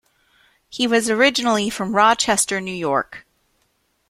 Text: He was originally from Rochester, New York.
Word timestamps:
He 0.67 0.87
was 0.87 1.11
originally 1.11 1.69
from 1.69 1.93
Rochester, 1.93 2.59
New 2.59 2.73
York. 2.73 3.23